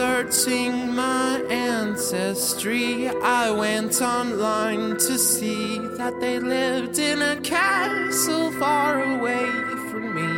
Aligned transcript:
researching 0.00 0.94
my 0.94 1.42
ancestry, 1.50 3.08
I 3.22 3.50
went 3.50 4.00
online 4.00 4.96
to 4.96 5.18
see 5.18 5.78
that 5.98 6.18
they 6.20 6.38
lived 6.38 6.98
in 6.98 7.20
a 7.20 7.36
castle 7.42 8.50
far 8.52 9.02
away 9.02 9.46
from 9.90 10.14
me 10.14 10.32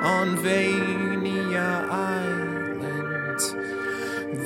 on 0.00 0.38
Vania 0.38 1.86
Island. 1.90 3.40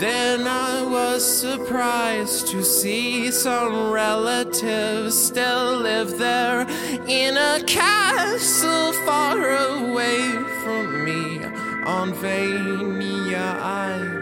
Then 0.01 0.49
I 0.49 0.83
was 0.83 1.23
surprised 1.41 2.49
to 2.49 2.65
see 2.65 3.31
some 3.31 3.93
relatives 3.93 5.17
still 5.17 5.77
live 5.77 6.19
there 6.19 6.63
in 7.07 7.37
a 7.37 7.63
castle 7.65 8.93
far 9.07 9.39
away 9.39 10.33
from 10.65 11.05
me 11.05 11.45
on 11.87 12.13
Vania 12.15 13.57
Islands. 13.61 14.18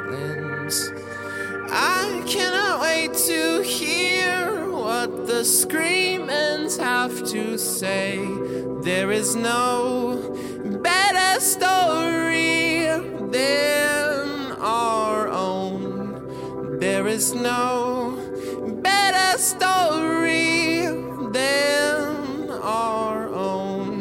I 1.78 2.22
cannot 2.26 2.80
wait 2.80 3.12
to 3.26 3.60
hear 3.60 4.70
what 4.70 5.26
the 5.26 5.44
Screemens 5.44 6.78
have 6.78 7.22
to 7.26 7.58
say. 7.58 8.16
There 8.80 9.12
is 9.12 9.36
no 9.36 10.32
better 10.82 11.38
story 11.38 12.86
than 13.28 14.52
our 14.58 15.28
own. 15.28 16.78
There 16.78 17.06
is 17.08 17.34
no 17.34 18.16
better 18.82 19.38
story 19.38 20.86
than 21.30 22.50
our 22.62 23.28
own. 23.28 23.96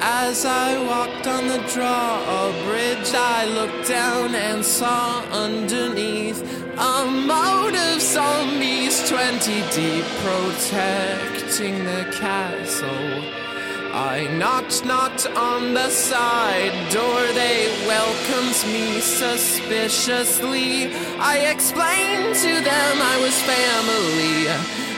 As 0.00 0.44
I 0.44 0.78
walked 0.86 1.26
on 1.26 1.48
the 1.48 1.58
drawbridge, 1.74 2.75
I 3.14 3.44
looked 3.46 3.88
down 3.88 4.34
and 4.34 4.64
saw 4.64 5.22
underneath 5.30 6.40
a 6.78 7.04
moat 7.04 7.74
of 7.74 8.00
zombies, 8.00 9.08
20 9.08 9.62
deep, 9.74 10.04
protecting 10.24 11.84
the 11.84 12.04
castle. 12.12 13.46
I 13.92 14.26
knocked, 14.38 14.84
knocked 14.84 15.26
on 15.26 15.74
the 15.74 15.88
side 15.88 16.92
door. 16.92 17.20
They 17.32 17.68
welcomed 17.86 18.58
me 18.72 19.00
suspiciously. 19.00 20.92
I 21.18 21.38
explained 21.54 22.34
to 22.34 22.60
them 22.60 22.94
I 23.00 23.16
was 23.24 23.36
family 23.52 24.48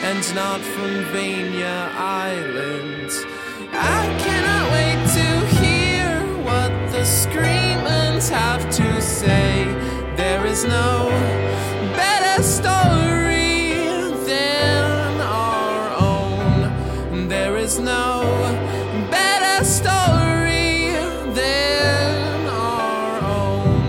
and 0.02 0.34
not 0.34 0.60
from 0.60 1.04
Vania 1.12 1.90
Island. 1.94 2.87
There 10.58 10.66
is 10.66 10.74
no 10.74 11.08
better 11.94 12.42
story 12.42 13.76
than 14.26 15.20
our 15.20 15.94
own. 16.00 17.28
There 17.28 17.56
is 17.58 17.78
no 17.78 18.24
better 19.08 19.64
story 19.64 20.90
than 21.32 22.48
our 22.48 23.20
own. 23.20 23.84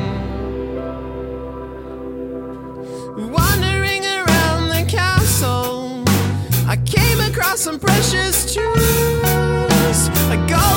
Wandering 3.32 4.06
around 4.06 4.70
the 4.70 4.86
castle, 4.88 6.04
I 6.68 6.78
came 6.86 7.20
across 7.20 7.62
some 7.62 7.80
precious 7.80 8.54
jewels 8.54 10.10
a 10.30 10.38
golden 10.48 10.69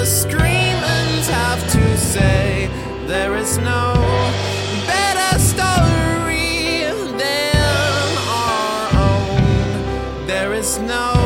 the 0.00 0.06
Screemens 0.06 1.28
have 1.28 1.60
to 1.72 1.98
say. 1.98 2.70
There 3.06 3.36
is 3.36 3.58
no 3.58 3.92
better 4.86 5.38
story 5.38 6.84
than 7.18 8.16
our 8.26 8.88
own. 9.08 10.26
There 10.26 10.54
is 10.54 10.78
no 10.78 11.19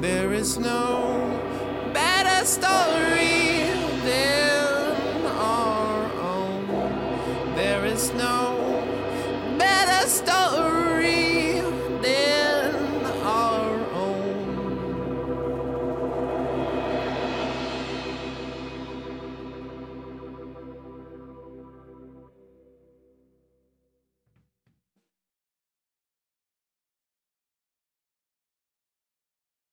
There 0.00 0.32
is 0.32 0.58
no 0.58 1.38
better 1.92 2.44
story 2.46 3.70
than 4.04 5.26
our 5.26 6.10
own. 6.20 7.54
There 7.54 7.84
is 7.84 8.12
no 8.14 8.41